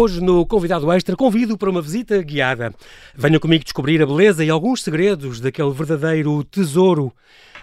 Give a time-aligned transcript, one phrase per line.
[0.00, 2.72] Hoje, no Convidado Extra, convido para uma visita guiada.
[3.16, 7.12] Venha comigo descobrir a beleza e alguns segredos daquele verdadeiro tesouro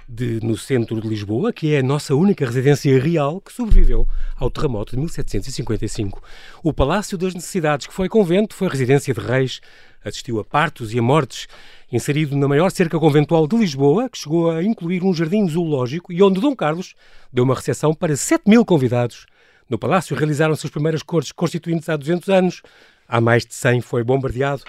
[0.05, 4.52] de, no centro de Lisboa, que é a nossa única residência real que sobreviveu ao
[4.52, 6.21] terremoto de 1755.
[6.61, 9.61] O Palácio das Necessidades, que foi convento, foi residência de reis,
[10.04, 11.47] assistiu a partos e a mortes,
[11.89, 16.22] inserido na maior cerca conventual de Lisboa, que chegou a incluir um jardim zoológico e
[16.22, 16.95] onde Dom Carlos
[17.31, 19.25] deu uma recepção para 7 mil convidados
[19.69, 22.61] no Palácio realizaram-se as primeiras cortes constituintes há 200 anos.
[23.07, 24.63] Há mais de 100 foi bombardeado.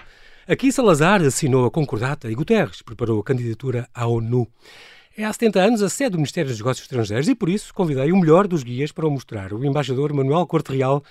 [0.49, 4.47] Aqui Salazar assinou a concordata e Guterres preparou a candidatura à ONU.
[5.17, 8.13] É há 70 anos a sede do Ministério dos Negócios Estrangeiros e por isso convidei
[8.13, 11.03] o melhor dos guias para o mostrar, o embaixador Manuel Corte Real,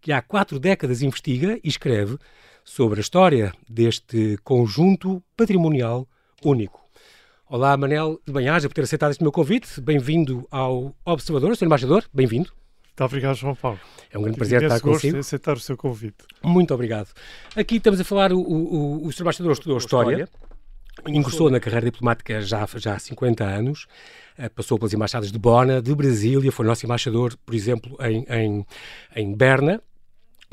[0.00, 2.18] que há quatro décadas investiga e escreve
[2.62, 6.06] sobre a história deste conjunto patrimonial
[6.42, 6.82] único.
[7.46, 9.80] Olá, Manel de Banhaja, por ter aceitado este meu convite.
[9.80, 11.66] Bem-vindo ao Observador, Sr.
[11.66, 12.52] Embaixador, bem-vindo.
[12.94, 13.80] Muito obrigado, João Paulo.
[14.08, 15.16] É um grande prazer estar consigo.
[15.16, 16.24] Gosto aceitar o seu convite.
[16.44, 17.08] Muito obrigado.
[17.56, 19.10] Aqui estamos a falar, o, o.
[19.20, 20.28] Embaixador estudou História,
[21.04, 23.88] ingressou na carreira diplomática já, já há 50 anos,
[24.38, 28.66] eh, passou pelas embaixadas de Bona, de Brasília, foi nosso embaixador, por exemplo, em, em,
[29.16, 29.82] em Berna,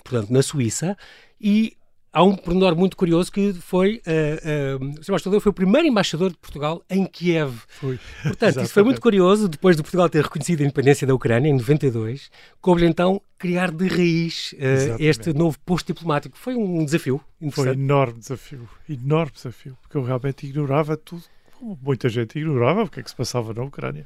[0.04, 0.98] portanto, na Suíça,
[1.40, 1.78] e
[2.14, 5.40] há um pormenor muito curioso que foi uh, uh, o Sr.
[5.40, 7.54] Foi o primeiro embaixador de Portugal em Kiev.
[7.68, 8.00] Foi.
[8.24, 11.54] Portanto, isso foi muito curioso, depois de Portugal ter reconhecido a independência da Ucrânia em
[11.54, 16.38] 92, coube-lhe então criar de raiz uh, este novo posto diplomático.
[16.38, 21.24] Foi um desafio Foi um enorme desafio, enorme desafio, porque eu realmente ignorava tudo,
[21.58, 24.06] como muita gente ignorava o que é que se passava na Ucrânia.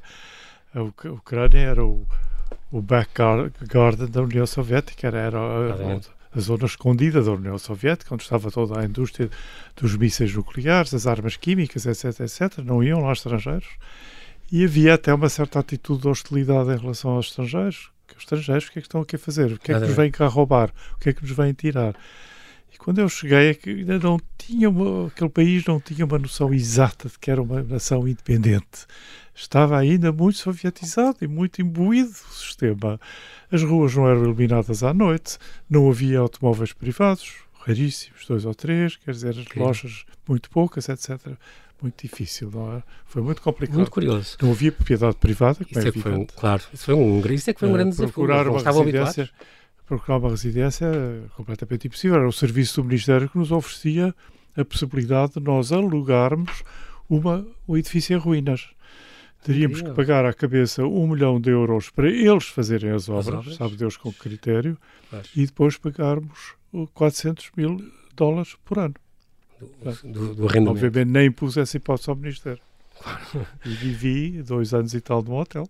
[0.74, 2.06] A Ucrânia era o,
[2.70, 3.10] o back
[3.62, 6.00] garden da União Soviética, era, era
[6.36, 9.30] a zona escondida da União Soviética, onde estava toda a indústria
[9.74, 12.58] dos mísseis nucleares, das armas químicas, etc, etc.
[12.62, 13.68] Não iam lá estrangeiros.
[14.52, 17.90] E havia até uma certa atitude de hostilidade em relação aos estrangeiros.
[18.06, 19.52] Que os estrangeiros, o que é que estão aqui a fazer?
[19.52, 20.72] O que é que nos vêm cá roubar?
[20.94, 21.96] O que é que nos vêm tirar?
[22.76, 26.52] E quando eu cheguei, é ainda não tinha uma, aquele país não tinha uma noção
[26.52, 28.86] exata de que era uma nação independente.
[29.34, 33.00] Estava ainda muito sovietizado e muito imbuído o sistema.
[33.50, 35.38] As ruas não eram iluminadas à noite,
[35.70, 41.18] não havia automóveis privados, raríssimos, dois ou três, quer dizer, as lojas muito poucas, etc.
[41.80, 42.82] Muito difícil, não é?
[43.06, 43.76] Foi muito complicado.
[43.76, 44.36] Muito curioso.
[44.42, 47.20] Não havia propriedade privada, como isso é, é que foi um, Claro, isso foi um,
[47.32, 48.12] isso é que foi um grande desafio.
[48.12, 49.30] Procurar uma residência,
[49.86, 50.88] procurar uma residência
[51.36, 52.18] completamente impossível.
[52.18, 54.14] Era o serviço do Ministério que nos oferecia
[54.56, 56.62] a possibilidade de nós alugarmos
[57.08, 58.68] uma, um edifício em ruínas.
[59.44, 63.34] Teríamos que pagar à cabeça um milhão de euros para eles fazerem as obras, as
[63.34, 63.54] obras?
[63.54, 64.76] sabe Deus com critério,
[65.36, 66.54] e depois pagarmos
[66.94, 67.80] 400 mil
[68.16, 68.94] dólares por ano.
[69.60, 70.84] Do, do, do arrendamento.
[70.84, 72.60] Obviamente nem pus essa hipótese ao Ministério.
[73.00, 73.46] Claro.
[73.64, 75.68] E vivi dois anos e tal no hotel.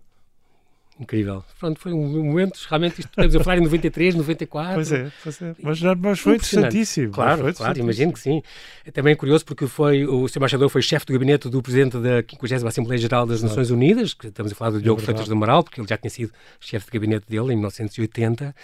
[0.99, 1.43] Incrível.
[1.59, 4.73] Pronto, foi um momento, realmente, isto estamos a falar em 93, 94.
[4.73, 5.55] Pois é, pois é.
[5.61, 7.11] Mas, mas foi interessantíssimo.
[7.11, 8.41] Claro, foi claro, imagino que sim.
[8.85, 10.37] É também curioso porque foi, o Sr.
[10.37, 14.27] Embaixador foi chefe do gabinete do Presidente da 50 Assembleia Geral das Nações Unidas, que
[14.27, 16.31] estamos a falar do é Diogo é Freitas do Amaral, porque ele já tinha sido
[16.59, 18.55] chefe de gabinete dele em 1980.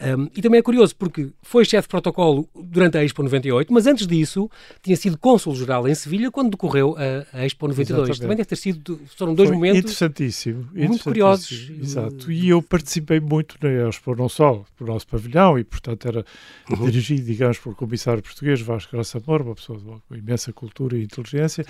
[0.00, 3.86] Um, e também é curioso porque foi chefe de protocolo durante a Expo 98, mas
[3.86, 4.50] antes disso
[4.82, 8.08] tinha sido cônsul-geral em Sevilha quando decorreu a, a Expo 92.
[8.08, 8.20] Exatamente.
[8.20, 11.04] Também deve ter sido, foram dois foi momentos interessantíssimo, muito interessantíssimo.
[11.04, 11.70] curiosos.
[11.82, 16.24] Exato, e eu participei muito na Expo, não só pelo nosso pavilhão, e portanto era
[16.70, 16.84] uhum.
[16.86, 19.78] dirigido, digamos, pelo comissário português Vasco Graça Moura, uma pessoa
[20.08, 21.64] com imensa cultura e inteligência,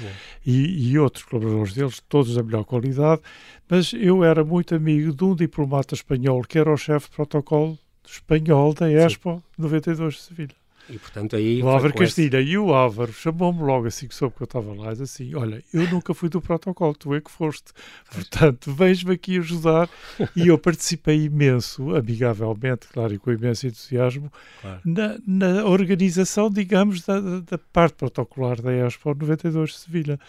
[0.44, 3.22] e, e outros colaboradores deles, todos da melhor qualidade,
[3.68, 7.78] mas eu era muito amigo de um diplomata espanhol que era o chefe de protocolo
[8.06, 9.62] espanhol da Expo Sim.
[9.62, 10.61] 92 de Sevilha.
[10.88, 11.62] E portanto aí.
[11.62, 12.50] O Álvaro Castilha esse...
[12.50, 15.62] e o Álvaro chamou-me logo assim que soube que eu estava lá, disse assim: Olha,
[15.72, 17.72] eu nunca fui do protocolo, tu é que foste.
[18.10, 19.88] Portanto, vejo-me aqui ajudar.
[20.34, 24.80] e eu participei imenso, amigavelmente, claro, e com imenso entusiasmo, claro.
[24.84, 30.20] na, na, organização, digamos, da, da, parte protocolar da Expo 92 de Sevilha.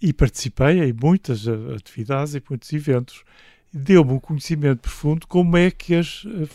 [0.00, 3.24] E participei em muitas atividades e muitos eventos
[3.76, 6.48] deu-me um conhecimento profundo como é que as uh,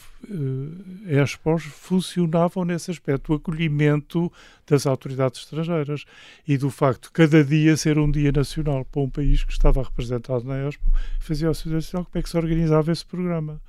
[1.07, 4.31] expos funcionavam nesse aspecto, o acolhimento
[4.65, 6.05] das autoridades estrangeiras
[6.47, 9.83] e do facto de cada dia ser um dia nacional para um país que estava
[9.83, 13.61] representado na Expo, fazia o seu nacional, como é que se organizava esse programa.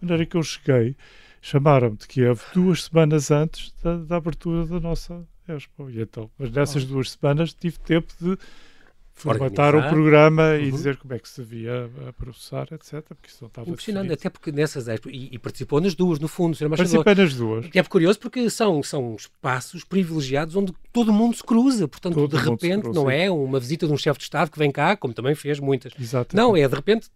[0.00, 0.96] De maneira que eu cheguei,
[1.40, 5.90] chamaram-me de Kiev duas semanas antes da, da abertura da nossa Expo.
[5.90, 8.38] E então, mas nessas duas semanas tive tempo de
[9.14, 10.60] formatar o programa uhum.
[10.60, 13.02] e dizer como é que se devia processar, etc.
[13.08, 14.20] Porque isso não estava Impressionante, definido.
[14.20, 16.56] até porque nessas e, e, participou nas duas, no fundo.
[16.70, 17.66] Participei nas duas.
[17.74, 21.86] É curioso porque são, são espaços privilegiados onde todo mundo se cruza.
[21.86, 24.70] Portanto, todo de repente, não é uma visita de um chefe de Estado que vem
[24.70, 25.92] cá, como também fez muitas.
[25.98, 26.36] Exatamente.
[26.36, 27.08] Não, é de repente,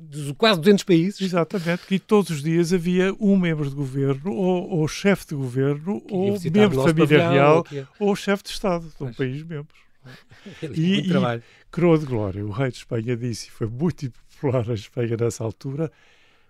[0.00, 1.20] de quase 200 países.
[1.20, 6.02] Exatamente, que todos os dias havia um membro de governo, ou, ou chefe de governo,
[6.10, 7.66] ou membro de família real,
[7.98, 9.74] ou chefe de Estado de um país membro.
[10.62, 14.74] E, e Coroa de Glória, o rei de Espanha disse, e foi muito popular em
[14.74, 15.92] Espanha nessa altura,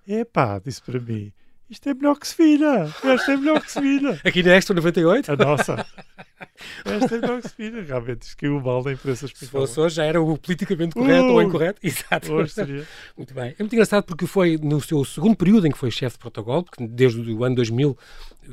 [0.07, 1.33] é pá, disse para mim,
[1.71, 2.93] isto é melhor que Sevilha.
[3.05, 4.21] Esta é melhor que Sevilha.
[4.27, 5.31] Aqui na Extra 98?
[5.31, 5.87] A nossa.
[6.85, 7.83] Esta é melhor que Sevilha.
[7.83, 9.47] Realmente, isto caiu mal da imprensa espanhola.
[9.47, 11.79] Se fosse hoje, já era o politicamente correto uh, ou incorreto.
[11.81, 12.33] Exato.
[12.33, 12.85] Hoje seria.
[13.17, 13.55] Muito bem.
[13.57, 16.65] É muito engraçado porque foi no seu segundo período em que foi chefe de protocolo,
[16.65, 17.97] porque desde o ano 2000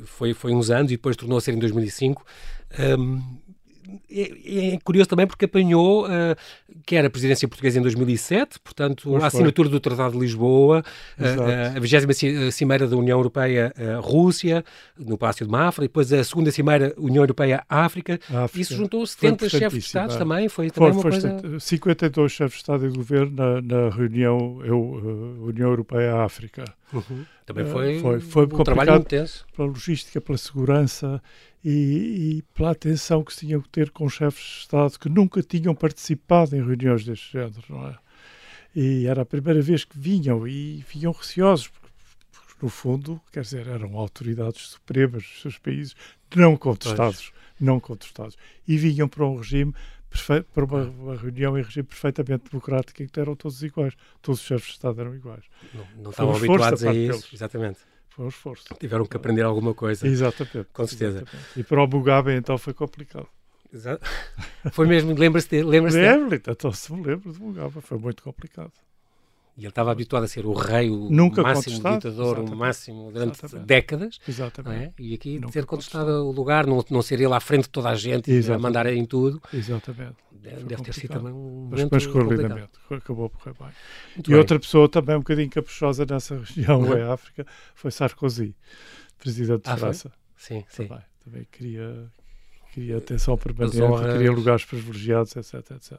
[0.04, 2.24] foi, foi uns anos e depois tornou a ser em 2005.
[2.78, 3.20] Um,
[4.10, 6.36] é, é, curioso também porque apanhou uh,
[6.84, 10.84] quer a presidência portuguesa em 2007, portanto, a assinatura do Tratado de Lisboa,
[11.18, 14.64] uh, a 20 Cimeira da União Europeia-Rússia,
[14.98, 18.18] no Palácio de Mafra, e depois a segunda Cimeira União Europeia-África.
[18.54, 21.60] Isso juntou 70 chefes de Estado também, foi também foi, uma foi coisa...
[21.60, 24.80] 52 chefes de Estado e de Governo na, na reunião eu,
[25.46, 26.64] União Europeia-África.
[26.92, 27.24] Uhum.
[27.44, 29.46] Também foi, foi, foi um trabalho intenso.
[29.54, 31.22] Pela logística, pela segurança
[31.64, 35.42] e, e, pela atenção que se tinham que ter com chefes de Estado que nunca
[35.42, 37.96] tinham participado em reuniões deste género, não é?
[38.74, 41.88] E era a primeira vez que vinham e vinham receosos, porque,
[42.30, 45.94] porque no fundo, quer dizer, eram autoridades supremas dos seus países,
[46.34, 47.42] não contestados, pois.
[47.60, 48.36] não contestados.
[48.66, 49.74] E vinham para um regime
[50.52, 53.94] para uma, uma, reunião em regime perfeitamente democrático em que eram todos iguais.
[54.22, 55.44] Todos os chefes de Estado eram iguais.
[55.74, 57.28] Não, não estavam habituados a isso, deles.
[57.32, 57.78] exatamente.
[58.08, 58.64] Foi um esforço.
[58.80, 60.06] Tiveram que aprender alguma coisa.
[60.06, 60.66] Exatamente.
[60.72, 61.18] Com certeza.
[61.18, 61.60] Exatamente.
[61.60, 63.28] E para o Mugabe então foi complicado.
[63.72, 64.02] Exato.
[64.72, 68.72] Foi mesmo, lembra-se lembra Lembro, então se me lembro de Mugabe, foi muito complicado.
[69.58, 72.52] E ele estava habituado a ser o rei, o Nunca máximo ditador, Exatamente.
[72.52, 73.66] o máximo durante Exatamente.
[73.66, 74.18] décadas.
[74.28, 74.84] Exatamente.
[74.84, 75.02] É?
[75.02, 77.88] E aqui Nunca ser contestado o lugar, não, não ser ele à frente de toda
[77.88, 79.42] a gente e a mandar em tudo.
[79.52, 80.14] Exatamente.
[80.30, 83.68] Deve, deve ter sido também um Mas depois correu lindamente, acabou por bem.
[84.14, 84.38] Muito e bem.
[84.38, 86.92] outra pessoa também um bocadinho caprichosa nessa região, uhum.
[86.92, 87.44] é África,
[87.74, 88.54] foi Sarkozy,
[89.18, 90.12] presidente de ah, França.
[90.36, 90.86] Sim, sim.
[90.86, 92.08] Também, também queria
[92.72, 94.12] queria atenção permanente, honras...
[94.12, 95.98] queria lugares privilegiados, etc, etc.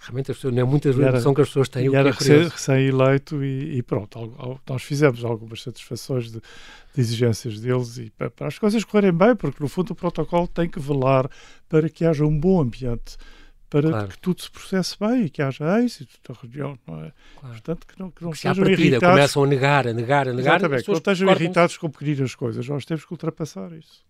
[0.00, 1.90] Realmente as pessoas, não é muita noção que as pessoas têm.
[1.90, 7.98] E era é recém-eleito e, e, pronto, nós fizemos algumas satisfações de, de exigências deles
[7.98, 11.28] e para, para, as coisas correrem bem, porque no fundo o protocolo tem que velar
[11.68, 13.16] para que haja um bom ambiente
[13.68, 14.08] para claro.
[14.08, 17.12] que tudo se processe bem e que haja êxito da reunião, não é?
[17.40, 17.54] Claro.
[17.54, 19.16] Portanto, que não, que não que sejam partida, irritados.
[19.16, 20.56] começam a negar, a negar, a negar.
[20.56, 22.68] Exatamente, que não estejam irritados com pequenas coisas.
[22.68, 24.04] Nós temos que ultrapassar isso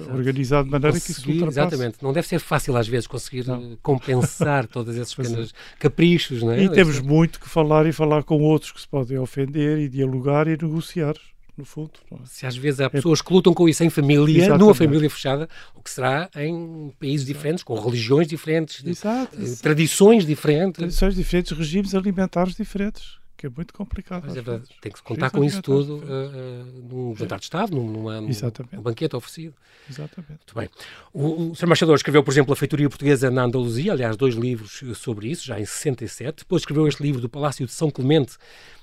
[0.00, 1.58] organizado de maneira que isso ultrapasse.
[1.58, 1.98] Exatamente.
[2.02, 3.76] Não deve ser fácil às vezes conseguir não.
[3.82, 6.64] compensar todos esses pequenos caprichos, não é?
[6.64, 10.46] E temos muito que falar e falar com outros que se podem ofender e dialogar
[10.46, 11.14] e negociar.
[11.56, 12.16] No fundo, é?
[12.24, 13.24] Se às vezes há é pessoas é...
[13.24, 14.60] que lutam com isso em família, Exatamente.
[14.60, 19.36] numa família fechada, o que será em países diferentes, com religiões diferentes, Exato.
[19.36, 20.78] Eh, tradições diferentes.
[20.78, 24.24] Tradições diferentes, regimes alimentares diferentes que é muito complicado.
[24.26, 27.74] Mas é verdade, tem que contar com isso tudo uh, uh, num jantar de Estado,
[27.74, 28.28] numa, num,
[28.72, 29.54] num banquete oferecido.
[29.88, 30.30] Exatamente.
[30.30, 30.68] Muito bem.
[31.14, 31.66] O, o Sr.
[31.66, 35.58] Embaixador escreveu, por exemplo, A Feitoria Portuguesa na Andaluzia, aliás, dois livros sobre isso, já
[35.58, 36.38] em 67.
[36.40, 38.36] Depois escreveu este livro do Palácio de São Clemente,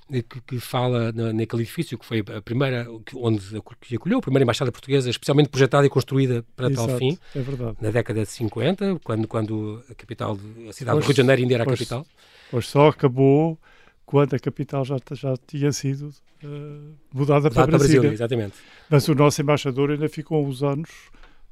[0.10, 4.44] que, que, fala na, naquele edifício que foi a primeira, onde que acolheu a primeira
[4.44, 7.78] embaixada portuguesa, especialmente projetada e construída para Exato, tal fim, é verdade.
[7.82, 11.42] na década de 50, quando, quando a capital, a cidade pois, do Rio de Janeiro
[11.42, 12.06] ainda era a capital.
[12.50, 13.60] Pois só acabou
[14.06, 16.10] quando a capital já, já tinha sido
[16.44, 18.12] uh, mudada para, para Brasília.
[18.12, 18.54] Exatamente.
[18.90, 20.90] Mas o nosso embaixador ainda ficou uns anos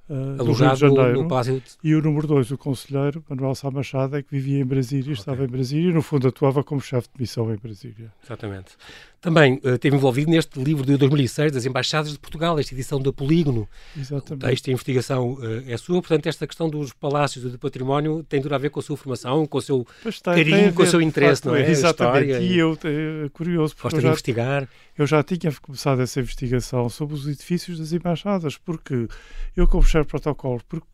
[0.09, 1.63] uh, alojado no, Janeiro, no Palácio de...
[1.83, 5.13] E o número dois, o conselheiro Manuel Sá Machado, é que vivia em Brasília, okay.
[5.13, 8.13] estava em Brasília e no fundo atuava como chefe de missão em Brasília.
[8.23, 8.77] Exatamente.
[9.23, 13.13] Também uh, esteve envolvido neste livro de 2006 das Embaixadas de Portugal, esta edição da
[13.13, 13.69] Polígono.
[13.97, 14.33] Exatamente.
[14.45, 17.57] O texto e a investigação uh, é sua, portanto esta questão dos palácios e do
[17.57, 20.73] património tem tudo a ver com a sua formação, com o seu tem, carinho, tem
[20.73, 21.71] com o seu interesse, facto, não é?
[21.71, 22.43] Exatamente.
[22.43, 24.67] E, eu, é curioso, porque eu já, investigar.
[24.97, 29.07] eu já tinha começado essa investigação sobre os edifícios das embaixadas, porque
[29.55, 30.85] eu como chefe de protocolo, porque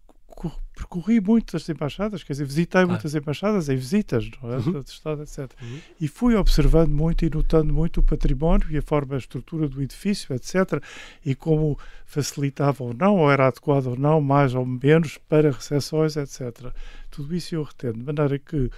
[0.76, 2.88] percorri muitas embaixadas, quer dizer, visitei ah.
[2.88, 4.58] muitas embaixadas em visitas, não é?
[4.58, 4.82] Uhum.
[4.82, 5.52] De Estado, etc.
[5.62, 5.80] Uhum.
[6.00, 9.82] E fui observando muito e notando muito o património e a forma, a estrutura do
[9.82, 10.82] edifício, etc.
[11.26, 16.16] E como facilitava ou não, ou era adequado ou não, mais ou menos, para recepções,
[16.16, 16.72] etc.
[17.12, 18.72] Tudo isso eu retendo, de maneira que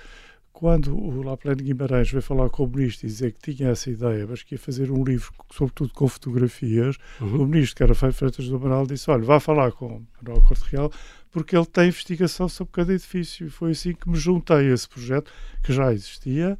[0.62, 4.28] quando o Laplane Guimarães veio falar com o ministro e dizer que tinha essa ideia,
[4.30, 7.42] mas que ia fazer um livro, sobretudo com fotografias, uhum.
[7.42, 10.64] o ministro, que era Freitas do Amaral, disse: Olha, vá falar com o Manuel Corte
[10.70, 10.92] Real,
[11.32, 13.48] porque ele tem investigação sobre cada edifício.
[13.48, 15.32] E foi assim que me juntei a esse projeto,
[15.64, 16.56] que já existia,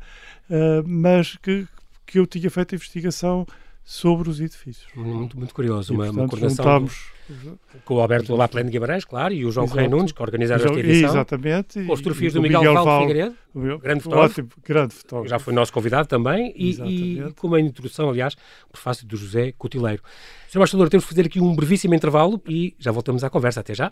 [0.50, 1.68] uh, mas que,
[2.04, 3.46] que eu tinha feito a investigação
[3.92, 4.88] sobre os edifícios.
[4.96, 5.92] Muito, muito curioso.
[5.92, 6.88] E, uma, portanto, uma coordenação
[7.84, 9.72] com o Alberto Laplane de Guimarães, claro, e o João Exato.
[9.72, 11.10] Correia Nunes, que organizaram esta edição.
[11.10, 11.84] Exatamente.
[11.84, 14.32] Com as fotografias do o Miguel, Val Figueiredo, meu- grande fotógrafo.
[14.42, 15.30] Ótimo, grande fotógrafo.
[15.30, 18.36] já foi nosso convidado também, e, e com uma introdução, aliás,
[18.72, 20.02] por fácil do José Cotileiro.
[20.48, 20.58] Sr.
[20.58, 23.60] Embaixador, temos de fazer aqui um brevíssimo intervalo e já voltamos à conversa.
[23.60, 23.92] Até já.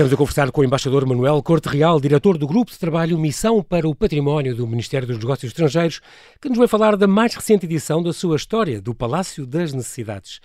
[0.00, 3.62] Estamos a conversar com o embaixador Manuel Corte Real, diretor do Grupo de Trabalho Missão
[3.62, 6.00] para o Património do Ministério dos Negócios Estrangeiros,
[6.40, 10.40] que nos vai falar da mais recente edição da sua história, do Palácio das Necessidades.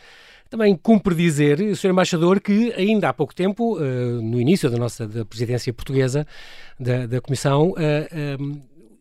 [0.50, 1.92] Também cumpre dizer, Sr.
[1.92, 6.28] Embaixador, que ainda há pouco tempo, eh, no início da nossa da presidência portuguesa
[6.78, 8.38] da, da Comissão, eh, eh,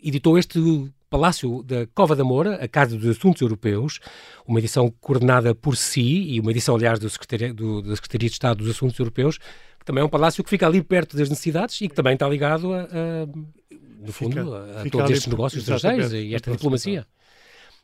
[0.05, 0.61] editou este
[1.11, 4.01] Palácio da Cova da Moura, a Casa dos Assuntos Europeus,
[4.47, 8.33] uma edição coordenada por si e uma edição, aliás, do Secretaria, do, da Secretaria de
[8.33, 9.39] Estado dos Assuntos Europeus,
[9.85, 12.27] que também é um palácio que fica ali perto das necessidades e que também está
[12.27, 13.27] ligado, a, a,
[14.01, 17.07] no fundo, Fica- a, fica todos estes negócios estrangeiros e esta diplomacia.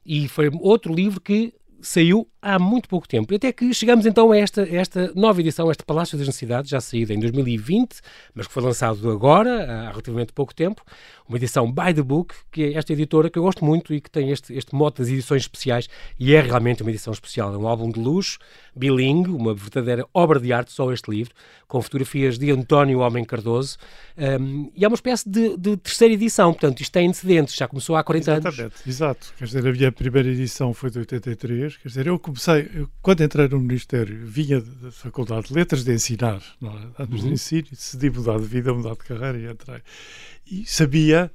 [0.05, 1.53] E foi outro livro que
[1.83, 3.35] saiu há muito pouco tempo.
[3.35, 6.71] Até que chegamos então a esta, a esta nova edição, a este Palácio das Necessidades,
[6.71, 8.01] já saída em 2020,
[8.35, 10.83] mas que foi lançado agora, há relativamente pouco tempo.
[11.29, 14.11] Uma edição by the book, que é esta editora que eu gosto muito e que
[14.11, 17.55] tem este, este mote das edições especiais, e é realmente uma edição especial.
[17.55, 18.39] É um álbum de luxo,
[18.75, 21.33] bilingue, uma verdadeira obra de arte, só este livro,
[21.69, 23.79] com fotografias de António Homem Cardoso.
[24.19, 27.95] Um, e é uma espécie de, de terceira edição, portanto, isto tem antecedentes, já começou
[27.95, 28.47] há 40 anos.
[28.47, 29.35] Exatamente, exato.
[29.39, 31.77] Quer dizer, a minha primeira edição foi de 83.
[31.77, 35.93] Quer dizer, eu comecei, eu, quando entrei no Ministério, vinha da Faculdade de Letras de
[35.93, 37.03] ensinar, é?
[37.03, 37.33] anos de Uhum.
[37.33, 39.81] ensino, e decidi mudar de vida, mudar de carreira e entrei.
[40.47, 41.31] E sabia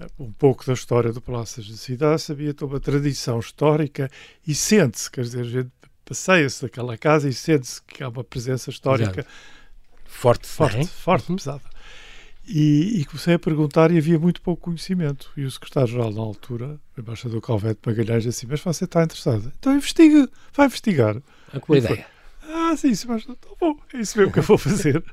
[0.00, 4.10] eh, um pouco da história do Palácio das Necessidades, sabia toda uma tradição histórica
[4.46, 5.70] e sente-se, quer dizer, a gente
[6.04, 9.26] passeia-se daquela casa e sente-se que há uma presença histórica
[10.04, 10.86] Forte, forte, não é?
[10.86, 11.36] forte, Uhum.
[11.36, 11.62] pesada.
[12.46, 15.30] E, e comecei a perguntar e havia muito pouco conhecimento.
[15.36, 19.52] E o secretário-geral na altura, o embaixador Calvete Magalhães, disse assim, mas você está interessado?
[19.58, 21.14] Então investiga, vai investigar.
[21.52, 21.90] Uma boa E foi.
[21.92, 22.06] ideia.
[22.54, 25.02] Ah, sim, sim, mas tá bom, é isso mesmo que eu vou fazer.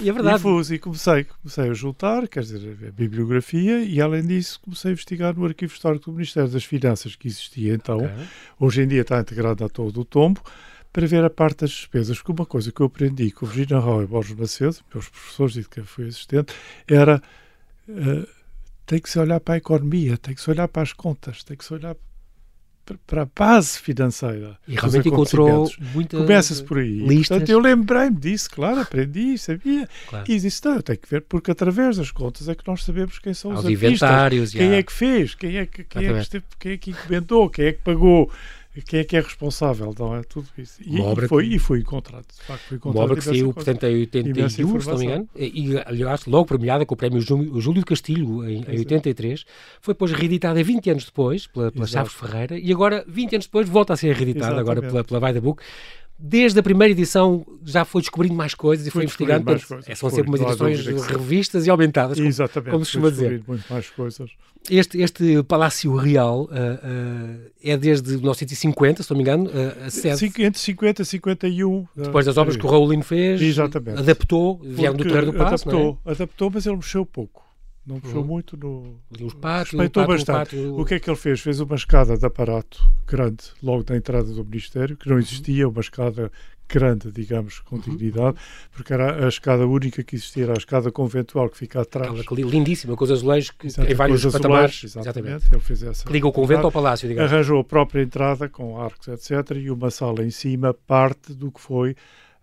[0.00, 0.36] E é verdade.
[0.36, 4.90] E fui, e comecei, comecei a juntar, quer dizer, a bibliografia, e além disso comecei
[4.90, 8.10] a investigar no Arquivo Histórico do Ministério das Finanças, que existia então, Ok.
[8.60, 10.40] hoje em dia está integrado na Torre do Tombo,
[10.98, 12.16] para ver a parte das despesas.
[12.18, 15.60] Porque uma coisa que eu aprendi com Virginia Rau e Borges Macedo, meus professores e
[15.60, 16.52] de quem fui assistente,
[16.88, 17.22] era
[17.88, 18.26] eh,
[18.84, 21.56] tem que se olhar para a economia, tem que se olhar para as contas, tem
[21.56, 21.94] que se olhar
[23.06, 24.58] para- a base financeira.
[24.66, 26.16] E realmente encontrou muita.
[26.16, 26.98] Começa-se por aí.
[27.06, 27.28] listas.
[27.28, 29.86] Portanto, eu lembrei-me disso, claro, aprendi, sabia.
[30.08, 30.24] Claro.
[30.28, 33.18] E disse, não, eu tenho que ver, porque através das contas é que nós sabemos
[33.20, 36.12] quem são Aos os artistas, quem há- é que fez, quem é que, quem é
[36.14, 38.32] que, esteve, quem é que encomendou, quem é que pagou,
[38.82, 40.22] quem é que é responsável, não é?
[40.22, 40.80] Tudo isso.
[40.84, 42.26] E, Uma obra e foi, que- e foi encontrado.
[42.26, 45.04] De facto, foi Uma encontrado obra que saiu, portanto, em Imensa 81, se não me
[45.04, 48.80] engano, e, aliás, logo premiada com o prémio Júlio, Castilho, em, em Pois é.
[48.80, 49.44] 83.
[49.80, 51.86] Foi depois reeditada 20 anos depois, pela, pela.
[51.86, 55.62] Chaves Ferreira, e agora, 20 anos depois, volta a ser reeditada, agora pela, pela Book.
[56.20, 59.44] Desde a primeira edição já foi descobrindo mais coisas e foi, Foi investigando.
[59.44, 62.16] portanto, coisas, é, são foi, sempre umas edições revistas e aumentadas.
[62.18, 62.70] como- Exatamente.
[62.72, 63.42] como se costuma dizer.
[63.46, 64.28] muito mais coisas.
[64.68, 69.90] Este, este Palácio Real ah, ah, é desde 1950, se não me engano, ah, a
[69.90, 70.26] sede.
[70.42, 71.86] Entre 50 e 51.
[71.96, 74.00] Depois das obras que o Raulino fez, Exatamente.
[74.00, 75.72] adaptou, vieram do Terreiro do Passo, é?
[75.72, 77.47] adaptou, adaptou, mas ele mexeu pouco.
[77.88, 78.26] Não mexeu Uhum.
[78.26, 78.96] muito no.
[79.24, 80.56] Os pátios, Respeitou o pátio, bastante.
[80.56, 81.40] o O que é que ele fez?
[81.40, 85.14] Fez uma escada de aparato grande logo na entrada do Ministério, que Uhum.
[85.14, 86.30] não existia, uma escada
[86.70, 88.36] grande, digamos, com dignidade,
[88.72, 92.10] porque era a escada única que existia, era a escada conventual que fica atrás.
[92.20, 94.84] Aquela que- lindíssima, com os azulejos que Exato, tem vários patamares.
[94.84, 95.18] Exatamente.
[95.18, 95.54] exatamente.
[95.54, 96.04] Ele fez essa.
[96.04, 97.32] Que liga o convento ao palácio, digamos.
[97.32, 99.56] Arranjou a própria entrada com arcos, etc.
[99.56, 101.96] E uma sala em cima, parte do que foi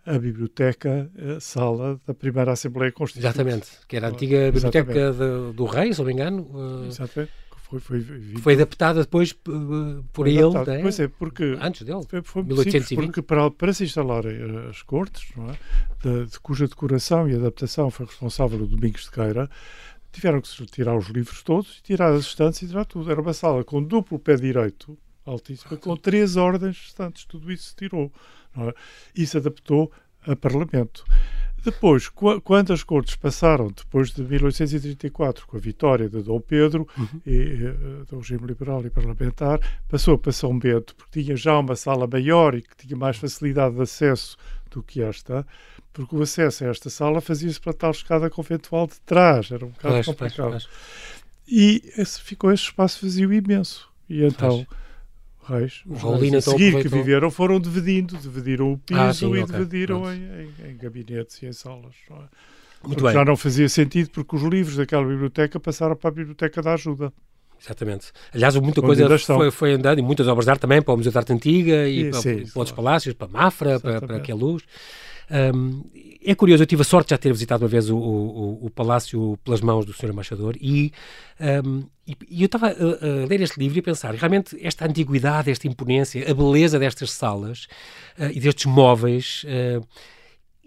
[0.05, 3.27] a biblioteca, a sala da primeira Assembleia Constituinte.
[3.27, 3.67] Exatamente.
[3.87, 6.43] Que era a antiga biblioteca do, do rei, se não me engano.
[6.53, 7.31] uh, Exatamente.
[7.67, 8.05] Foi, foi,
[8.41, 10.67] foi adaptada depois uh, por ele, adaptado.
[10.67, 10.81] não é?
[10.83, 12.03] Pois é, porque antes dele.
[12.07, 12.87] Foi, foi muito 1820.
[12.87, 14.37] simples, porque para, para se instalarem
[14.69, 15.57] as cortes, não é?
[16.03, 19.49] de, de cuja decoração e adaptação foi responsável o Domingos de Queira,
[20.11, 23.09] tiveram que se tirar os livros todos, tirar as estantes e tirar tudo.
[23.09, 24.95] Era uma sala com duplo pé direito,
[25.25, 28.11] altíssima, com três ordens estantes, tudo isso se tirou.
[28.57, 28.73] É?
[29.15, 29.91] Isso adaptou
[30.25, 31.03] a Parlamento.
[31.63, 36.87] Depois, qu- quando as cortes passaram, depois de 1834, com a vitória de Dom Pedro,
[36.95, 37.21] Uhum.
[37.25, 41.75] e, eh, do regime liberal e parlamentar, passou para São Bento, porque tinha já uma
[41.75, 44.37] sala maior e que tinha mais facilidade de acesso
[44.69, 45.45] do que esta,
[45.91, 49.69] porque o acesso a esta sala fazia-se para tal escada conventual de trás, era um
[49.69, 50.49] bocado Pois, pois, complicado.
[50.51, 50.69] pois.
[51.47, 53.89] E esse- ficou esse espaço vazio imenso.
[54.07, 54.65] E então,
[55.47, 59.39] reis, os reis a seguir que viveram, foram dividindo, dividiram o piso Ah, sim, e
[59.39, 61.93] ok, dividiram em, em- em gabinetes e em salas.
[62.09, 62.25] não é?
[62.83, 63.13] Muito bem.
[63.13, 67.11] Já não fazia sentido porque os livros daquela biblioteca passaram para a Biblioteca da Ajuda.
[67.59, 68.11] Exatamente.
[68.33, 71.11] Aliás, muita coisa foi, foi, andando, e muitas obras de arte também, para o Museu
[71.11, 74.61] de Arte Antiga e, e para, sim, para, outros palácios, para Mafra, para, para Queluz.
[75.31, 75.83] Um,
[76.23, 78.69] é curioso, eu tive a sorte de já ter visitado uma vez o, o, o
[78.69, 80.09] Palácio pelas mãos do Sr.
[80.09, 80.91] Embaixador e,
[81.63, 84.85] um, e, e, eu estava a, a, ler este livro e a pensar, realmente esta
[84.85, 87.67] antiguidade, esta imponência, a beleza destas salas
[88.17, 89.45] uh, e destes móveis...
[89.45, 89.85] Uh,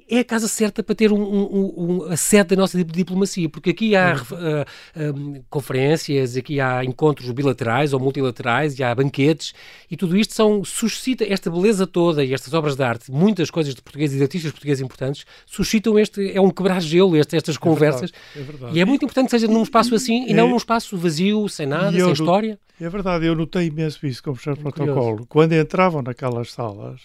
[0.09, 3.71] é a casa certa para ter um, um, um, a sede da nossa diplomacia, porque
[3.71, 9.53] aqui há uh, conferências, aqui há encontros bilaterais ou multilaterais, e há banquetes,
[9.91, 13.75] e tudo isto são, suscita esta beleza toda e estas obras de arte, muitas coisas
[13.75, 18.11] de portugueses e de artistas portugueses importantes, suscitam este, é um quebrar-gelo, estas é conversas,
[18.11, 18.79] verdade, é verdade.
[18.79, 21.49] e é muito importante que seja num espaço assim e, e não num espaço vazio,
[21.49, 22.59] sem nada, sem história.
[22.81, 25.27] É verdade, eu notei imenso isso como chefe de protocolo.
[25.27, 27.01] Quando entravam naquelas salas,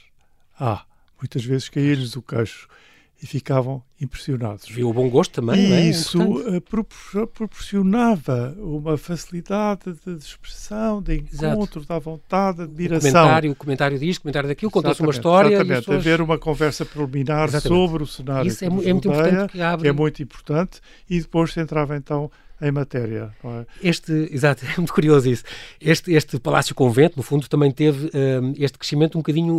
[0.59, 0.83] ah,
[1.19, 2.67] muitas vezes caía-lhes o queixo
[3.23, 4.67] e ficavam impressionados.
[4.67, 5.85] Viu o bom gosto também, e não é?
[5.85, 6.61] isso uh,
[7.27, 11.85] proporcionava uma facilidade de expressão, de encontro, Exato.
[11.87, 13.09] da vontade, de admiração.
[13.09, 15.55] O comentário, o comentário disto, o comentário daquilo, conta-se uma história.
[15.55, 15.97] Exatamente, pessoas...
[15.99, 17.79] haver uma conversa preliminar exatamente.
[17.79, 19.83] sobre o cenário isso é, é, muito importante que, abre...
[19.83, 22.29] que é muito importante e depois se entrava então
[22.63, 23.31] em matéria.
[23.43, 23.65] É?
[23.81, 25.43] Este, exato, é muito curioso isso.
[25.79, 29.53] Este, este Palácio Convento, no fundo, também teve um, este crescimento um bocadinho,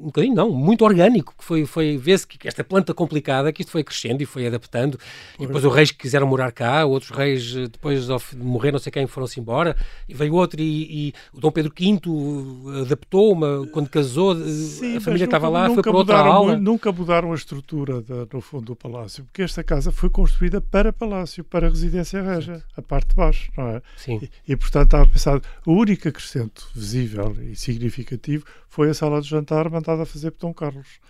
[0.00, 3.70] um bocadinho não, muito orgânico, que foi, foi vê-se que esta planta complicada, que isto
[3.70, 4.98] foi crescendo e foi adaptando,
[5.38, 8.78] e depois os reis que quiseram morar cá, outros reis eh, depois de morrer, não
[8.78, 9.76] sei quem, foram-se embora,
[10.08, 14.96] e veio outro e, e, o Dom Pedro V adaptou uma, quando casou, eh, Sim,
[14.96, 16.56] a família estava lá, foi para outra aula.
[16.56, 18.02] Nunca mudaram a estrutura
[18.32, 22.82] no fundo do palácio, porque esta casa foi construída para palácio, para residência real a
[22.82, 23.82] parte de baixo, não é?
[23.96, 24.20] Sim.
[24.22, 29.28] E, e, portanto estava pensado, o único acrescento visível e significativo foi a sala de
[29.28, 31.00] jantar mandada a fazer por Dom Carlos,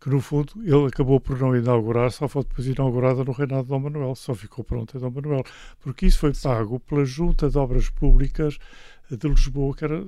[0.00, 3.68] que no fundo ele acabou por não inaugurar, só foi depois inaugurada no reinado de
[3.68, 5.44] Dom Manuel, só ficou pronta em Dom Manuel,
[5.80, 8.58] porque isso foi pago pela Junta de Obras Públicas
[9.10, 10.04] de Lisboa, que era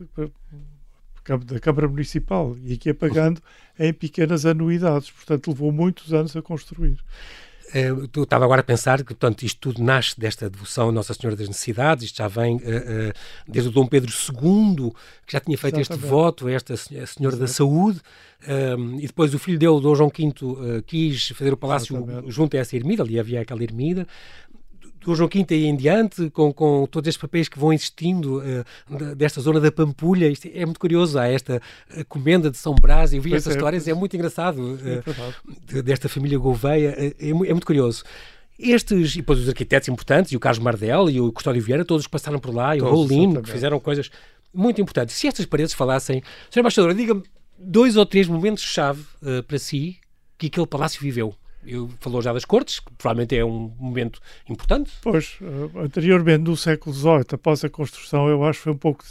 [1.45, 3.43] da Câmara Municipal, e que ia pagando
[3.79, 6.99] em pequenas anuidades, portanto levou muitos anos a construir.
[7.75, 11.13] Uh, eu estava agora a pensar que, portanto, isto tudo nasce desta devoção a Nossa
[11.15, 13.13] Senhora das Necessidades, isto já vem uh, uh,
[13.49, 14.93] desde o Dom Pedro II,
[15.27, 16.05] que já tinha feito Exatamente.
[16.05, 17.39] este voto a esta Senhora Exato.
[17.39, 18.01] da Saúde,
[18.99, 22.31] e depois o filho dele, Dom João V, quis fazer o palácio Exatamente.
[22.31, 24.07] junto a essa ermida, ali havia aquela ermida,
[25.07, 29.15] do João V e em diante, com, com todos estes papéis que vão existindo uh,
[29.15, 30.29] desta zona da Pampulha.
[30.29, 31.19] Isto é muito curioso.
[31.19, 31.63] Há esta
[32.09, 33.13] comenda de São Brás.
[33.13, 33.97] Eu vi pois estas é, histórias, pois...
[33.97, 34.61] é muito engraçado.
[34.61, 36.95] Uh, desta família Gouveia.
[36.99, 38.03] É, é, muito curioso.
[38.59, 42.07] Estes, e depois os arquitetos importantes, e o Carlos Mardel e o Custódio Vieira, todos
[42.07, 44.11] que passaram por lá, e o Rolino, que fizeram coisas
[44.53, 45.15] muito importantes.
[45.15, 46.61] Se estas paredes falassem, Sr.
[46.61, 47.23] Embaixador, diga-me
[47.59, 49.99] dois ou três momentos-chave uh, para si
[50.39, 51.35] que aquele palácio viveu
[51.67, 54.93] eu falou já das cortes, que provavelmente é um momento importante.
[55.03, 59.05] Pois, uh, anteriormente, no século XVIII, após a construção, eu acho que foi um pouco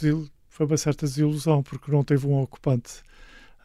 [0.48, 3.02] foi uma certa desilusão, porque não teve um ocupante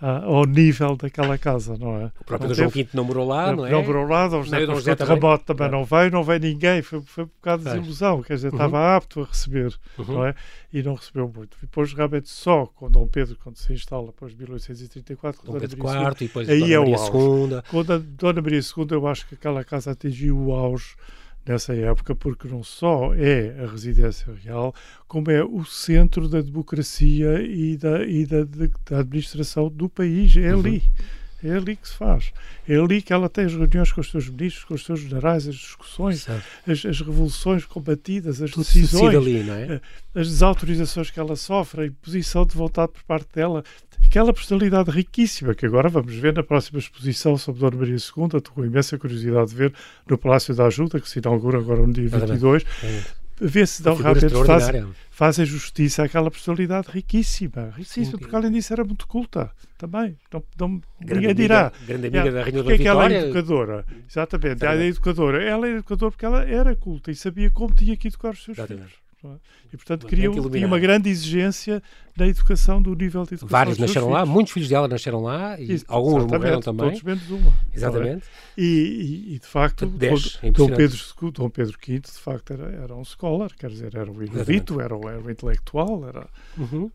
[0.01, 2.11] uh, ao nível daquela casa, não é?
[2.19, 3.71] O próprio João V não morou lá, não, é?
[3.71, 7.01] Não morou lá, o José, José terremoto também, também não veio, não veio ninguém, foi,
[7.01, 8.55] foi um bocado de desilusão, quer dizer, uhum.
[8.55, 10.05] estava apto a receber, uhum.
[10.05, 10.35] não é?
[10.73, 11.57] E não recebeu muito.
[11.57, 15.77] E depois, realmente, só com Dom Pedro, quando se instala, depois de 1834, Dom Pedro
[15.77, 17.55] IV, e depois aí Dona é Maria o auge.
[17.55, 17.61] II.
[17.69, 20.95] Quando a Dona Maria II, eu acho que aquela casa atingiu o auge
[21.45, 24.73] nessa época, porque não só é a residência real,
[25.07, 28.43] como é o centro da democracia e da, e da,
[28.89, 30.35] da administração do país.
[30.37, 30.77] É ali.
[30.77, 31.20] Uhum.
[31.43, 32.31] É ali que se faz.
[32.67, 35.47] É ali que ela tem as reuniões com os seus ministros, com os seus generais,
[35.47, 36.27] as discussões,
[36.67, 39.73] as, as, revoluções combatidas, as Tudo decisões, ali, é?
[39.73, 39.81] Eh,
[40.19, 43.63] as desautorizações que ela sofre, a imposição de vontade por parte dela.
[44.05, 48.41] Aquela personalidade riquíssima que agora vamos ver na próxima exposição sobre Dona Maria II, estou
[48.53, 49.73] com imensa curiosidade de ver
[50.07, 52.63] no Palácio da Ajuda, que se inaugura agora no dia 22.
[52.63, 53.20] Ver
[53.67, 59.07] se dão realmente fazem, fazem justiça àquela personalidade riquíssima, riquíssima, porque além disso era muito
[59.07, 60.17] culta também.
[60.31, 61.71] Não, não, ninguém dirá.
[61.87, 63.85] Grande amiga é, da Rainha da é que ela é educadora.
[64.09, 65.43] Exatamente, ela é educadora.
[65.43, 68.57] Ela é educadora porque ela era culta e sabia como tinha que educar os seus
[68.57, 68.87] Exatamente.
[68.87, 69.01] filhos.
[69.23, 69.27] É?
[69.73, 71.81] E, portanto, queria, tinha uma grande exigência
[72.17, 73.47] na educação, do nível de educação.
[73.47, 74.33] Vários nasceram lá, filhos.
[74.33, 76.87] muitos filhos dela nasceram lá e Isso, alguns morreram também.
[76.89, 77.53] Todos menos uma.
[77.73, 78.23] Exatamente.
[78.57, 80.97] E, e, e, de facto, Dez, é Dom, Pedro,
[81.31, 84.95] Dom Pedro V, de facto, era, era um scholar, quer dizer, era um erudito, era,
[84.95, 86.07] era um intelectual.
[86.07, 86.27] Era...
[86.57, 86.91] Uhum.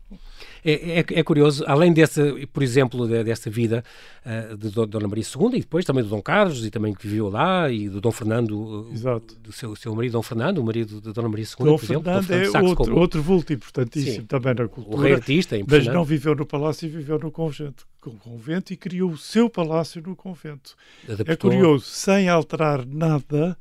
[0.63, 3.83] É, é, é, curioso, além dessa, por exemplo, dessa vida
[4.25, 7.29] uh, de Dona Maria II e depois também do Dom Carlos e também que viveu
[7.29, 9.35] lá e do Dom Fernando, Exato.
[9.39, 12.03] do seu, seu marido Dom Fernando, o marido de Dona Maria II, Dom por exemplo,
[12.03, 14.25] Fernando, Fernando é outro, outro vulto importantíssimo Sim.
[14.25, 14.97] também na cultura.
[14.97, 17.87] O rei artista, é Mas não viveu no palácio e viveu no convento,
[18.19, 20.75] convento e criou o seu palácio no convento.
[21.05, 21.33] Adaptou.
[21.33, 23.57] É curioso, sem alterar nada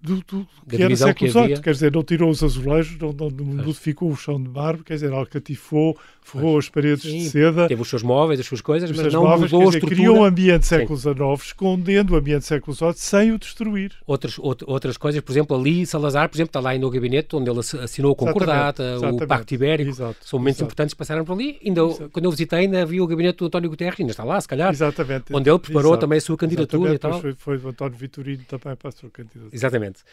[0.00, 3.64] do, do que era século XVIII, quer dizer, não tirou os azulejos, não, não, não
[3.64, 7.68] modificou o chão de mármore, quer dizer, alcatifou, forrou as paredes Sim, de seda.
[7.68, 9.94] Teve os seus móveis, as suas coisas, mas não móveis, mudou a estrutura.
[9.94, 13.92] Criou um ambiente século XIX, escondendo o ambiente século XVIII sem o destruir.
[14.06, 17.60] Outras, outras coisas, por exemplo, ali Salazar, por exemplo, está lá no gabinete onde ele
[17.60, 20.66] assinou a concordata, exatamente, o Pacto Ibérico, Exato, são momentos exato.
[20.66, 21.58] importantes que passaram por ali.
[21.64, 24.48] Ainda, quando eu visitei, ainda havia o gabinete do António Guterres, ainda está lá, se
[24.48, 27.20] calhar, exatamente, onde ele preparou também a sua candidatura e tal.
[27.20, 29.55] Foi, foi o António Vitorino também para a sua candidatura.
[29.56, 30.04] Exatamente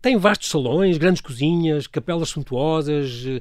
[0.00, 3.40] tem vastos salões, grandes cozinhas, capelas suntuosas, eh,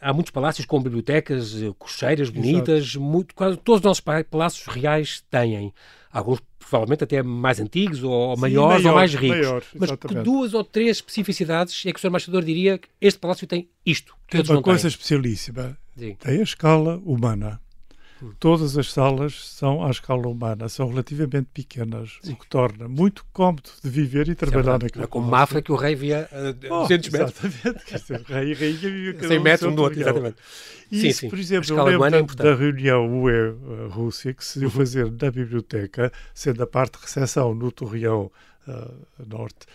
[0.00, 5.22] há muitos palácios com bibliotecas, eh, cocheiras bonitas, muito, quase todos os nossos palácios reais
[5.30, 5.72] têm.
[6.12, 9.38] Alguns provavelmente até mais antigos, ou Sim, maiores, maior, ou mais ricos.
[9.38, 12.08] Maior, Mas que duas ou três especificidades é que o Sr.
[12.08, 14.14] Embaixador diria que este palácio tem isto.
[14.28, 15.76] Tem uma coisa especialíssima.
[15.96, 16.14] Sim.
[16.14, 17.60] Tem a escala humana.
[18.38, 22.32] Todas as salas são à escala humana, são relativamente pequenas, Sim.
[22.32, 25.04] o que torna muito cómodo de viver e trabalhar é naquela.
[25.04, 27.54] É como Mafra que o rei via a uh, 200 metros.
[27.54, 30.36] Exatamente, o rei e rainha viviam cada 100 metros um do outro, exatamente.
[30.90, 31.28] E sim, sim.
[31.30, 34.70] por exemplo, eu lembro é da, reunião UE-Rússia que se uhum.
[34.70, 38.30] fazer na biblioteca, sendo a parte de recepção no Torreão
[38.66, 39.66] uh, Norte.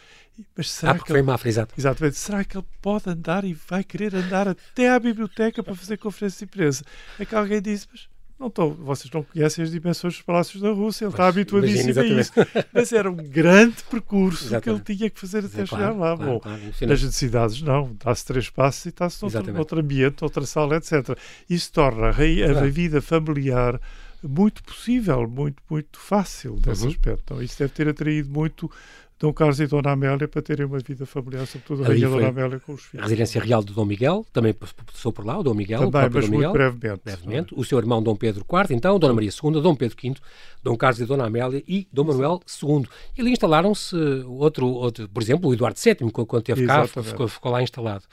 [0.56, 1.74] Mas será ah, que ele, Mafra, exato.
[1.78, 2.18] Exatamente.
[2.18, 6.40] Será que ele pode andar e vai querer andar até à biblioteca para fazer conferência
[6.40, 6.84] de imprensa?
[7.18, 10.70] É que alguém disse, mas não tô, vocês não conhecem as dimensões dos palácios da
[10.70, 12.32] Rússia, ele está habituadíssimo a isso.
[12.74, 14.84] Mas era um grande percurso exatamente.
[14.84, 16.18] que ele tinha que fazer até é, chegar claro, lá.
[16.18, 17.96] Claro, Bom, claro, nas necessidades, não.
[18.04, 21.18] Dá-se três passos e está-se noutro, outro ambiente, outra sala, etc.
[21.50, 23.80] Isso torna a, a vida familiar
[24.22, 26.90] muito possível, muito, muito fácil desse uhum.
[26.90, 27.22] aspecto.
[27.24, 28.70] Então, isso deve ter atraído muito
[29.18, 32.60] Dom Carlos e Dona Amélia para terem uma vida familiar, sobretudo a Rainha Dona Amélia
[32.60, 33.02] com os filhos.
[33.02, 36.14] A residência real de Dom Miguel, também passou por lá, o Dom Miguel, também, o
[36.14, 37.02] mas Dom Miguel, brevemente.
[37.04, 40.16] brevemente o seu irmão Dom Pedro IV, então, Dona Maria II, Dom Pedro V,
[40.62, 42.86] Dom Carlos e Dona Amélia e Dom Manuel II.
[43.18, 43.96] E ali instalaram-se
[44.28, 48.04] outro, outro, por exemplo, o Eduardo VII, quando esteve cá, ficou, ficou, lá instalado.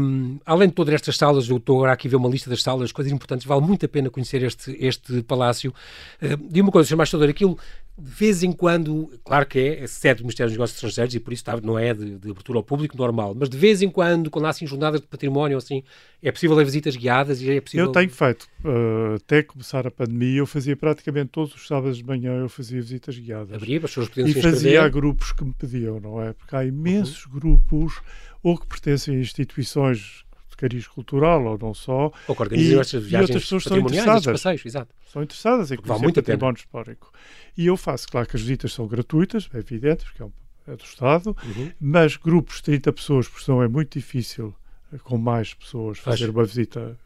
[0.00, 2.62] Um, além de todas estas salas, eu estou agora aqui a ver uma lista das
[2.62, 5.72] salas, coisas importantes, vale muito a pena conhecer este, este palácio.
[6.20, 6.94] Uh, e uma coisa, Sr.
[6.94, 7.56] Embaixador, aquilo
[7.98, 11.20] de vez em quando, claro que é, é sede do Ministério dos Negócios Estrangeiros e
[11.20, 14.30] por isso não é de, de, abertura ao público normal, mas de vez em quando,
[14.30, 15.82] quando há assim jornadas de património assim,
[16.22, 17.86] é possível visitas guiadas e é possível...
[17.86, 22.04] Eu tenho feito, uh, até começar a pandemia, eu fazia praticamente todos os sábados de
[22.04, 23.54] manhã, eu fazia visitas guiadas.
[23.54, 26.34] Abria, as pessoas podiam E fazia a grupos que me pediam, não é?
[26.34, 27.32] Porque há imensos uhum.
[27.32, 27.94] grupos
[28.42, 30.25] ou que pertencem a instituições
[30.56, 32.10] de cariz cultural ou não só.
[32.26, 34.24] Ou que e, estas viagens e outras pessoas são interessadas.
[34.24, 34.94] Passeios, exato.
[35.12, 37.12] São interessadas em conhecer património histórico.
[37.56, 40.32] E eu faço, claro que as visitas são gratuitas, é evidente, porque é, um,
[40.66, 41.70] é do Estado, uhum.
[41.80, 44.54] mas grupos de 30 pessoas, por senão é muito difícil
[44.92, 46.98] eh, com mais pessoas fazer uma visita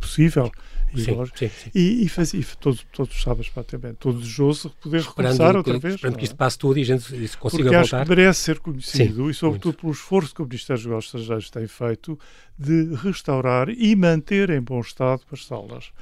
[0.00, 0.50] possível
[0.94, 1.70] e, sim, sim, sim.
[1.74, 5.78] e, e, faz, e todos, todos os sábados praticamente, todo desejoso poder esperando recomeçar outra
[5.78, 5.94] vez.
[5.94, 6.36] Esperando que isto é?
[6.36, 7.80] passe tudo e a gente se consiga Porque voltar.
[7.80, 9.80] acho que merece ser conhecido e sobretudo muito.
[9.80, 12.18] pelo esforço que o Ministério dos Negócios Estrangeiros tem feito
[12.58, 15.92] de restaurar e manter em bom estado as salas.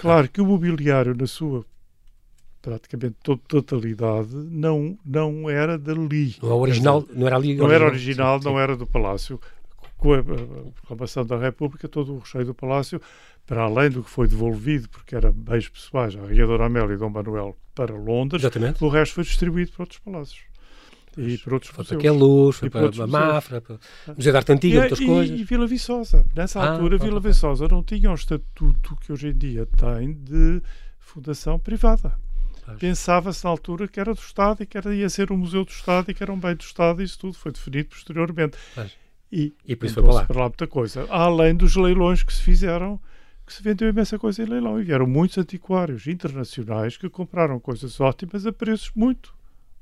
[0.00, 1.64] Claro que o mobiliário na sua
[2.62, 6.36] praticamente toda totalidade não não era dali.
[6.42, 7.54] Não, original, não era ali.
[7.54, 8.58] Não original, era original, sim, não sim.
[8.58, 9.40] era do Palácio.
[9.98, 13.00] Com a, proclamação da República, todo o recheio do Palácio
[13.46, 17.08] para além do que foi devolvido, porque eram bens pessoais, a Rainha Amélia e Dom
[17.08, 18.84] Manuel para Londres, Exatamente.
[18.84, 20.40] o resto foi distribuído para outros palácios.
[21.16, 24.52] E para outros foi para Queluz, foi para, para Mafra, para o Museu da Arte
[24.52, 25.40] Antiga, e, outras e, coisas.
[25.40, 26.26] E Vila Viçosa.
[26.34, 30.62] Nessa ah, altura, Vila Viçosa não tinha o estatuto que hoje em dia tem de
[30.98, 32.12] fundação privada.
[32.78, 35.70] Pensava-se na altura que era do Estado e que era, ia ser um museu do
[35.70, 38.58] Estado e que era um bem do Estado e isso tudo foi definido posteriormente.
[39.30, 40.24] E, e por isso foi para lá.
[40.24, 41.06] para lá muita coisa.
[41.10, 43.00] Além dos leilões que se fizeram
[43.46, 47.98] que se vendeu imensa coisa em leilão e vieram muitos antiquários internacionais que compraram coisas
[47.98, 49.37] ótimas a preços muito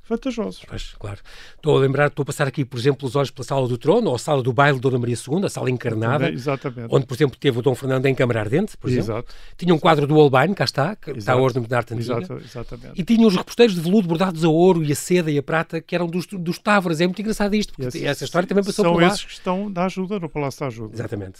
[0.07, 0.63] vantajosos.
[0.67, 1.19] Pois, claro.
[1.55, 4.09] Estou a lembrar, estou a passar aqui, por exemplo, os olhos pela Sala do Trono,
[4.09, 6.87] ou a Sala do Baile de Dona Maria II, a Sala encarnada, Também, exatamente.
[6.89, 9.13] onde, por exemplo, teve o Dom Fernando em Câmara Ardente, por exemplo.
[9.13, 9.33] Exato.
[9.57, 11.19] Tinha um quadro do Holbein, cá está, que Exato.
[11.19, 12.17] está hoje no Arte Antiga.
[12.17, 13.01] Exato, exatamente.
[13.01, 15.81] E tinha os reposteiros de veludo bordados a ouro e a seda e a prata,
[15.81, 17.01] que eram dos, dos Távoras.
[17.01, 19.07] É muito engraçado isto, porque essa história também passou por lá.
[19.07, 20.95] São esses que estão da ajuda, no Palácio da Ajuda.
[20.95, 21.39] Exatamente.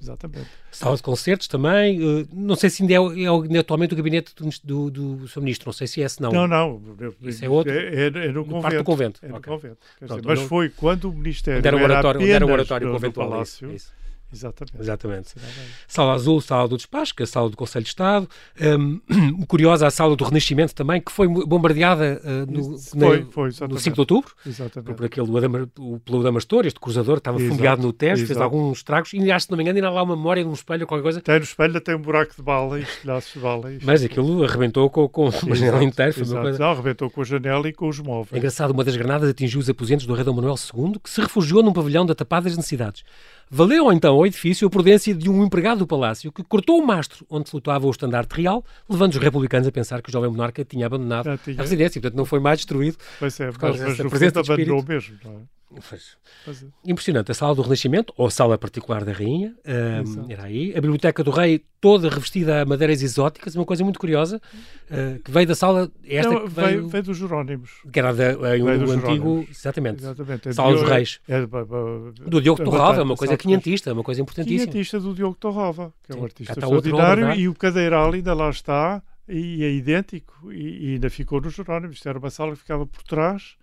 [0.00, 0.46] Exatamente.
[0.70, 2.00] Sala de concertos também.
[2.02, 5.40] Uh, não sei se ainda é, é, atualmente o gabinete do, do, do Sr.
[5.40, 6.30] Ministro, não sei se é esse, não.
[6.30, 6.80] Não, não.
[7.22, 7.72] Isso é outro.
[7.72, 9.20] É, é, é no, convento convento.
[9.22, 9.52] É no okay.
[9.52, 9.78] convento.
[9.98, 10.48] Pronto, dizer, mas não...
[10.48, 13.30] foi quando o Ministério era o oratório, era o oratório conventual.
[13.30, 13.92] Palácio, é isso,
[14.32, 14.80] Exatamente.
[14.80, 15.34] Exatamente.
[15.86, 18.28] Sala Azul, Sala do Despacho, que é a Sala do Conselho de Estado.
[18.60, 19.00] Um,
[19.46, 23.78] curiosa a Sala do Renascimento também, que foi bombardeada uh, no, foi, na, foi, no
[23.78, 24.32] 5 de Outubro.
[24.46, 24.94] Exatamente.
[24.94, 25.26] Por aquele,
[25.78, 27.50] o, pelo Adamastor, este cruzador, estava Exato.
[27.50, 29.12] fumegado no teste, fez alguns estragos.
[29.12, 30.86] E acho, se não me engano, ainda há lá uma memória de um espelho ou
[30.86, 31.20] qualquer coisa.
[31.20, 33.72] Tem no espelho, tem um buraco de bala e estilhaços de bala.
[33.72, 33.78] E...
[33.82, 36.12] Mas aquilo arrebentou com, com a janela inteira.
[36.12, 36.58] Foi uma coisa...
[36.58, 38.32] Não, arrebentou com a janela e com os móveis.
[38.32, 41.20] É engraçado, uma das granadas atingiu os aposentos do rei Dom Manuel II, que se
[41.20, 43.04] refugiou num pavilhão da Tapada das Necessidades.
[43.50, 47.26] Valeu então ao edifício a prudência de um empregado do palácio que cortou o mastro
[47.30, 50.86] onde flutuava o estandarte real, levando os republicanos a pensar que o jovem monarca tinha
[50.86, 51.58] abandonado tinha.
[51.58, 52.96] a residência, portanto não foi mais destruído.
[53.18, 55.57] Pois é, causa mas, mas presença de abandonou mesmo, não é?
[56.84, 57.30] Impressionante.
[57.30, 60.72] A sala do Renascimento, ou a sala particular da Rainha, um, era aí.
[60.74, 64.40] A Biblioteca do Rei, toda revestida a madeiras exóticas, uma coisa muito curiosa,
[64.90, 65.90] uh, que veio da sala.
[66.06, 67.70] Esta Não, veio, veio, veio, dos Jerónimos.
[67.92, 69.46] Que era da, uh, um, do antigo.
[69.50, 70.00] Exatamente.
[70.00, 70.48] exatamente.
[70.48, 71.20] É sala dos Reis.
[71.28, 71.46] É,
[72.26, 74.72] do Diogo Torralva, é uma coisa quinhentista, uma coisa importantíssima.
[74.72, 79.02] Quinhentista do Diogo Torralva, que é um artista extraordinário, e o cadeiral ainda lá está,
[79.28, 81.96] e é idêntico, e, e ainda ficou nos Jerónimos.
[81.96, 83.58] Isto era uma sala que ficava por trás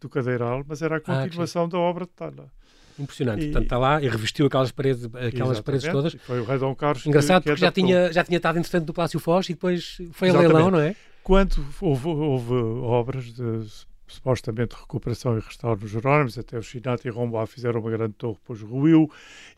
[0.00, 2.50] do Cadeiral, mas era a ah, continuação ah, da obra de Tala.
[2.98, 3.42] Impressionante.
[3.42, 6.14] E, Portanto, está lá e revestiu aquelas paredes, aquelas paredes todas.
[6.14, 7.06] Foi o Rei Dom Carlos.
[7.06, 10.28] Engraçado que, porque já tinha, já tinha estado entretanto do Palácio Foz e depois foi
[10.28, 10.52] exatamente.
[10.52, 10.96] a leilão, não é?
[11.22, 13.66] Quando houve, houve obras de
[14.08, 18.38] supostamente recuperação e restauro dos Jerónimos, até o Chinati e Romboá fizeram uma grande torre,
[18.40, 19.10] depois ruiu,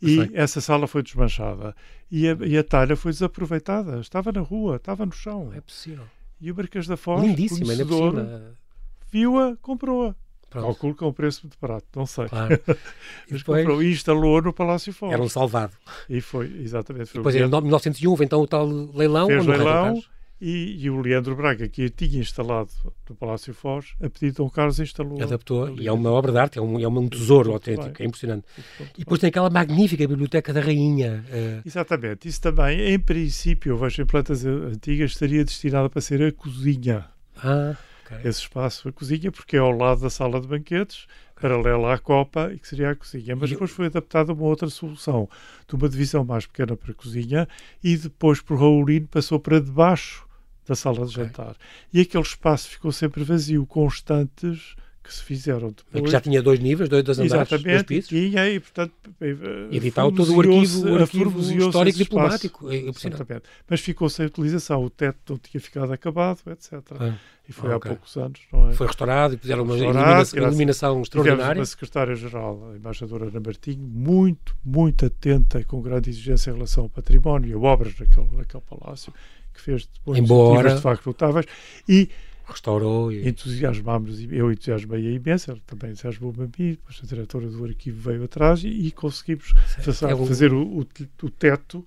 [0.03, 1.74] e essa sala foi desmanchada.
[2.11, 5.46] E a, e a talha foi desaproveitada, estava na rua, estava no chão.
[5.46, 6.05] Não é possível.
[6.40, 8.26] E o Marquês da Foz, Lindíssima, conhecedor,
[9.11, 10.16] viu-a, comprou-a.
[10.50, 12.28] Calculo que é um preço muito barato, não sei.
[12.28, 12.60] Claro.
[13.28, 13.60] E Mas depois...
[13.60, 15.12] comprou e instalou no Palácio Foz.
[15.12, 15.72] Era um salvado.
[16.08, 17.06] E foi, exatamente.
[17.06, 19.28] Foi depois, em 1901, então o tal leilão.
[19.28, 20.02] Fez leilão
[20.40, 22.70] e, e, o Leandro Braga, que tinha instalado
[23.08, 25.22] no Palácio Foz, a pedido de Dom Carlos, instalou.
[25.22, 28.46] Adaptou, e é uma obra de arte, é um, é um tesouro autêntico, é impressionante.
[28.96, 31.24] E depois tem aquela magnífica Biblioteca da Rainha.
[31.28, 31.62] Uh...
[31.66, 36.32] Exatamente, isso também, em princípio, eu vejo em plantas antigas, estaria destinada para ser a
[36.32, 37.04] cozinha.
[37.36, 37.76] Ah
[38.10, 38.30] okay.
[38.30, 41.06] esse espaço, a cozinha, porque é ao lado da sala de banquetes,
[41.40, 43.34] paralela à copa, e que seria a cozinha.
[43.36, 45.28] Mas depois foi adaptada uma outra solução,
[45.66, 47.48] de uma divisão mais pequena para a cozinha,
[47.82, 50.26] e depois, por Raulino, passou para debaixo
[50.66, 51.50] da sala de jantar.
[51.50, 51.60] Okay.
[51.94, 56.04] E aquele espaço ficou sempre vazio, com estantes que se fizeram depois.
[56.04, 58.08] Que já tinha dois níveis, dois, dois andares, dois pisos.
[58.08, 58.92] Tinha, e portanto...
[59.70, 62.70] Editava todo o arquivo, o arquivo histórico diplomático.
[62.70, 63.42] É Exatamente.
[63.68, 66.74] Mas ficou sem utilização, o teto não tinha ficado acabado, etc.
[66.98, 67.14] Ah,
[67.48, 67.90] e foi okay.
[67.90, 68.72] há poucos anos, não é?
[68.74, 71.60] Foi restaurado e fizeram uma iluminação, iluminação extraordinária.
[71.60, 76.84] uma secretária-geral, a embaixadora Ana Martinho, muito, muito atenta e com grande exigência em relação
[76.84, 79.12] ao património e a obras daquele, daquele palácio,
[79.52, 80.74] que fez depois Embora...
[80.74, 81.46] de facto notáveis.
[81.88, 82.08] E
[82.50, 83.28] restaurou e...
[83.28, 88.24] entusiasmámos, eu entusiasmei a imensa, também entusiasmou-me a mim, depois a diretora do arquivo veio
[88.24, 90.86] atrás e, e conseguimos fazer, é fazer o, o,
[91.22, 91.84] o, teto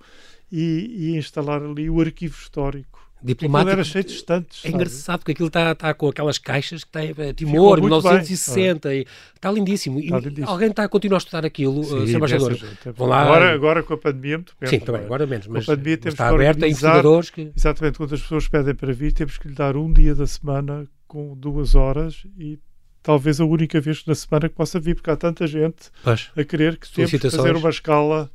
[0.50, 3.72] e, e, instalar ali o arquivo histórico diplomático.
[3.72, 4.64] era cheio de estantes.
[4.64, 9.00] É engraçado porque aquilo está tá com aquelas caixas que tem eh, Timor, 1960, bem.
[9.00, 9.98] e está lindíssimo.
[9.98, 10.48] Está lindíssimo.
[10.48, 12.58] alguém está a continuar a estudar aquilo, Sim, uh, embaixador.
[12.96, 13.22] Vão lá.
[13.22, 15.46] Agora, agora com a pandemia, muito Sim, também, agora menos.
[15.46, 17.50] Mas, com a pandemia temos está aberta a investigadores que.
[17.56, 20.86] Exatamente, quando as pessoas pedem para vir, temos que lhe dar um dia da semana
[21.06, 22.58] com duas horas e
[23.02, 26.30] talvez a única vez na semana que possa vir, porque há tanta gente pois.
[26.36, 28.30] a querer que temos que fazer uma escala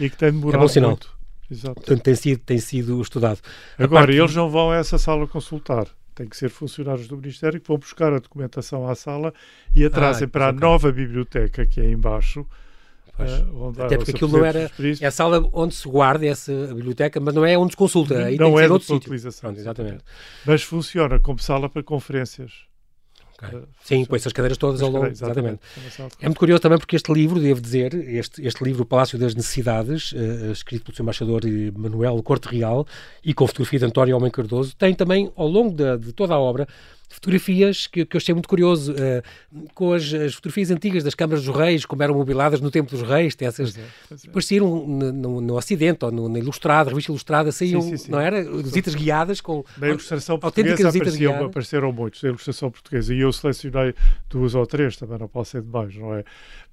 [0.00, 1.15] e que tem demorado é muito.
[1.50, 1.74] Exato.
[1.74, 3.40] Portanto, tem sido, tem sido estudado.
[3.78, 4.18] Agora, parte...
[4.18, 5.86] eles não vão a essa sala consultar.
[6.14, 9.34] Tem que ser funcionários do Ministério que vão buscar a documentação à sala
[9.74, 12.46] e a trazem ah, para a nova biblioteca que é embaixo.
[13.18, 14.70] Uh, Até porque aquilo não era.
[15.00, 18.24] É a sala onde se guarda essa biblioteca, mas não é onde se consulta.
[18.24, 19.40] Aí não é de utilização.
[19.48, 20.04] Pronto, exatamente.
[20.44, 22.66] Mas funciona como sala para conferências.
[23.42, 23.62] Okay.
[23.82, 25.06] Sim, com essas cadeiras todas ao longo.
[25.06, 25.60] Exatamente.
[25.86, 26.16] exatamente.
[26.20, 29.34] É muito curioso também porque este livro, devo dizer, este, este livro, O Palácio das
[29.34, 31.42] Necessidades, uh, escrito pelo seu embaixador
[31.76, 32.86] Manuel Corte Real
[33.24, 36.66] e com fotografia de António Homem Cardoso, tem também, ao longo de toda a obra,
[37.08, 41.44] fotografias que, que eu achei muito curioso, uh, com as, as, fotografias antigas das câmaras
[41.44, 43.82] dos reis, como eram mobiladas no tempo dos reis, tem essas, é,
[44.24, 47.96] depois saíram no, no, no Ocidente, ou no, na Ilustrada, revista Ilustrada, saíam, sim, sim,
[47.96, 48.10] sim.
[48.10, 48.42] não era?
[48.62, 53.94] Visitas guiadas com Na ilustração portuguesa apareciam, apareceram muitos, a ilustração portuguesa, e eu selecionei
[54.28, 56.24] duas ou três, também não posso ser demais, não é?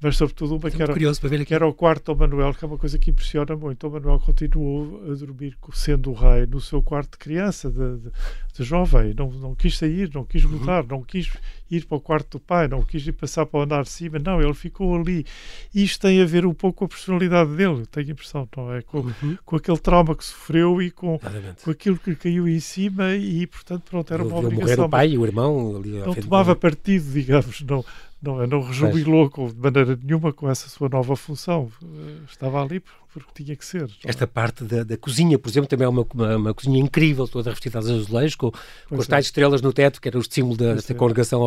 [0.01, 2.99] Mas sobretudo uma que era, que era o quarto Dom Manuel, que é uma coisa
[2.99, 3.87] que impressiona muito.
[3.87, 8.11] O Manuel continuou a dormir sendo o rei no seu quarto de criança, de, de,
[8.53, 11.31] de jovem, não, não quis sair, não quis mudar, não quis
[11.69, 14.19] ir para o quarto do pai, não quis ir passar para o andar de cima,
[14.19, 15.25] não, ele ficou ali.
[15.73, 18.81] Isto tem a ver um pouco com a personalidade dele, tenho a impressão, não é?
[18.81, 19.37] Com, uhum.
[19.45, 21.19] com aquele trauma que sofreu e com,
[21.63, 24.75] com aquilo que caiu em cima e, portanto, pronto, era uma obrigação.
[24.75, 25.75] Morrer o pai e o irmão.
[25.77, 27.83] Ali, não tomava partido, digamos, não,
[28.21, 31.71] não, não rejubilou com, de maneira nenhuma com essa sua nova função.
[31.81, 32.81] Uh, estava ali
[33.13, 33.89] porque tinha que ser.
[34.03, 37.49] Esta parte da, da, cozinha, por exemplo, também é uma, uma, uma cozinha incrível, toda
[37.49, 40.73] revestida de azulejos, com, com as tais estrelas no teto, que era o símbolo da,
[40.73, 40.95] desta é.
[40.95, 41.41] congregação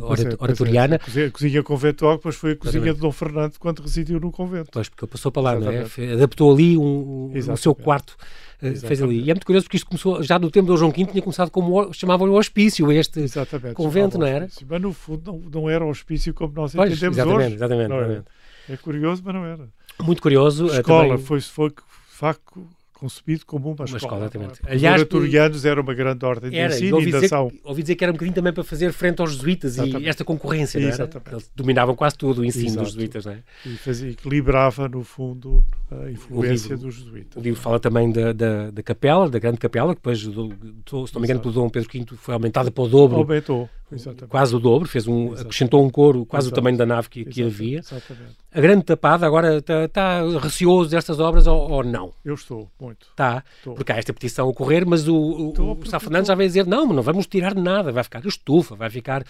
[0.00, 1.00] orat, é, oratoriana.
[1.14, 1.24] É.
[1.24, 2.94] A cozinha conventual depois foi a cozinha Exatamente.
[2.96, 4.70] de Dom Fernando quando residiu no convento.
[4.72, 6.00] Pois, porque ele passou para lá, Exatamente.
[6.00, 6.12] não é?
[6.12, 8.16] Adaptou ali um, o seu quarto.
[8.62, 9.20] Eh, fez ali.
[9.20, 11.50] E é muito curioso porque isto começou, já no tempo do João V, tinha começado
[11.50, 14.48] como chamavam-lhe hospício, este exatamente, convento, não era?
[14.68, 17.54] Mas no fundo não, não era hospício como nós pois, entendemos exatamente, hoje.
[17.56, 18.24] Exatamente, exatamente.
[18.68, 19.68] É curioso, mas não era.
[20.02, 20.70] Muito curioso.
[20.70, 21.24] A escola também...
[21.24, 21.72] foi, foi,
[22.08, 22.66] facto,
[23.02, 24.26] concebido como uma, uma escola.
[24.26, 24.72] escola é?
[24.72, 27.30] Aliás, Os oratorianos era uma grande ordem de era, ensino e, ouvi dizer,
[27.64, 30.04] ouvi dizer que era um bocadinho também para fazer frente aos jesuítas exatamente.
[30.04, 31.10] e esta concorrência, não era?
[31.32, 32.82] Eles dominavam quase tudo o ensino Exato.
[32.84, 33.38] dos jesuítas, não é?
[33.66, 37.36] E fazia, equilibrava, no fundo, a influência livro, dos jesuítas.
[37.36, 41.06] O livro fala também da, da, da, capela, da grande capela, que depois, do, do,
[41.06, 43.18] se não me engano, pelo Dom Pedro V foi aumentada para o dobro.
[43.18, 44.30] Aumentou, exatamente.
[44.30, 46.54] Quase o dobro, fez um, acrescentou um coro quase Exato.
[46.54, 47.78] o tamanho da nave que, que havia.
[47.78, 48.42] Exatamente.
[48.54, 52.12] A grande tapada agora está, está receoso destas obras ou, ou, não?
[52.22, 53.06] Eu estou, muito.
[53.10, 56.46] Está, porque há esta petição a ocorrer, mas o, o, o Sá Fernandes já vai
[56.46, 59.24] dizer, não, não vamos tirar nada, vai ficar estufa, vai ficar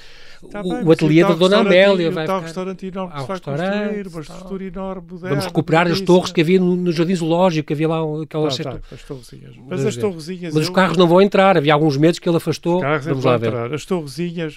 [0.51, 2.11] tá o, bem, o ateliê da Dona Amélia.
[2.11, 5.29] Vai ficar, restaurante enorme que vai construir, uma estrutura enorme moderna.
[5.29, 8.59] Vamos recuperar as torres que havia no, no Jardim Zoológico, que havia lá aquelas...
[8.59, 9.55] Ah, tá, as torrezinhas.
[9.69, 10.53] Mas as torrezinhas...
[10.53, 12.79] Mas os carros não vão entrar, havia alguns medos que ele afastou.
[12.79, 13.49] Os carros vamos lá ver.
[13.49, 13.73] entrar.
[13.73, 14.52] As torrezinhas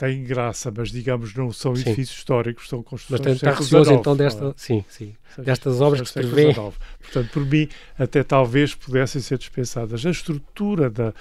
[0.00, 1.82] têm graça, mas digamos não são sim.
[1.82, 4.52] edifícios históricos, são construções Mas está receoso então desta, é?
[4.56, 6.54] sim, sim, destas obras que se prevê.
[6.54, 10.06] Portanto, por mim, até talvez pudessem ser dispensadas.
[10.06, 11.12] A estrutura da,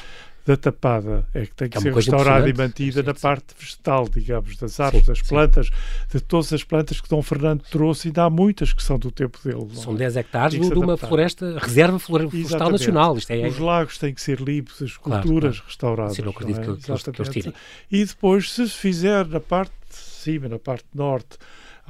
[0.50, 4.58] da tapada é que tem que é ser restaurada e mantida na parte vegetal, digamos,
[4.58, 6.18] das árvores, sim, das plantas, sim.
[6.18, 9.38] de todas as plantas que Dom Fernando trouxe, ainda há muitas que são do tempo
[9.44, 9.68] dele.
[9.76, 10.20] São 10 é?
[10.20, 13.16] hectares de uma floresta, reserva florestal nacional.
[13.16, 13.48] Isto é...
[13.48, 16.16] Os lagos têm que ser limpos, as culturas claro, restauradas.
[16.16, 16.78] Sim, não acredito não é?
[16.78, 17.54] que, que, que eles tirem.
[17.92, 21.38] E depois, se se fizer na parte de cima, na parte norte,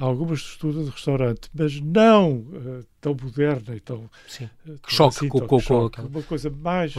[0.00, 4.08] alguma estrutura de restaurante, mas não uh, tão moderna e tão.
[4.26, 4.48] Sim.
[4.66, 6.94] Uh, choque assim, com, com, choque, com, Uma coisa mais,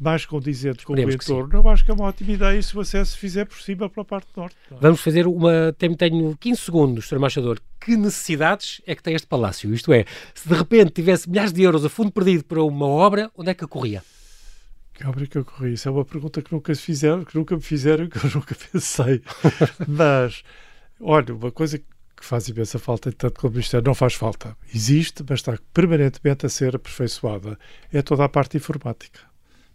[0.00, 1.50] mais condizente com o entorno.
[1.52, 4.04] Eu acho que é uma ótima ideia se o acesso se fizer por cima pela
[4.04, 4.56] parte norte.
[4.70, 4.76] É?
[4.80, 5.74] Vamos fazer uma.
[5.76, 7.16] Tenho, tenho 15 segundos, Sr.
[7.16, 7.60] Embaixador.
[7.78, 9.72] Que necessidades é que tem este palácio?
[9.72, 13.30] Isto é, se de repente tivesse milhares de euros a fundo perdido para uma obra,
[13.36, 14.02] onde é que corria?
[14.94, 15.74] Que obra que ocorria?
[15.74, 18.56] Isso é uma pergunta que nunca fizeram, que nunca me fizeram e que eu nunca
[18.72, 19.22] pensei.
[19.86, 20.42] Mas,
[21.00, 24.56] olha, uma coisa que que faz imensa falta, tanto como o Ministério não faz falta.
[24.74, 27.58] Existe, mas está permanentemente a ser aperfeiçoada.
[27.92, 29.20] É toda a parte informática.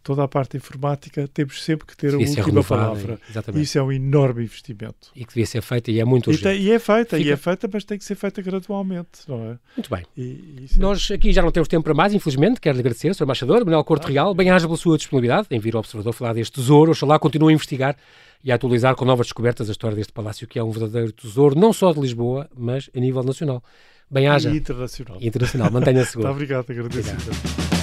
[0.04, 3.18] Toda a parte informática temos sempre que ter devia a última palavra.
[3.30, 3.64] Exatamente.
[3.64, 5.12] Isso é um enorme investimento.
[5.16, 6.46] E que devia ser feita e é muito urgente.
[6.46, 7.30] E, tem, e é feita, Fica...
[7.30, 9.58] e é feita, mas tem que ser feita gradualmente, não é?
[9.78, 10.04] Muito bem.
[10.18, 12.60] E, é Nós aqui já não temos tempo para mais, infelizmente.
[12.60, 13.24] Quero lhe agradecer, Sr.
[13.24, 16.54] Embaixador, Manuel Corte ah, Real, bem-aja pela sua disponibilidade em vir ao Observador falar deste
[16.54, 16.92] tesouro.
[16.92, 17.96] Oxalá continue a investigar
[18.44, 21.58] e a atualizar com novas descobertas a história deste palácio, que é um verdadeiro tesouro,
[21.58, 23.64] não só de Lisboa, mas a nível nacional.
[24.12, 24.52] Bem-haja.
[24.52, 25.18] E internacional.
[25.22, 26.28] Internacional, mantenha-se seguro.
[26.28, 27.83] Muito obrigado, agradeço.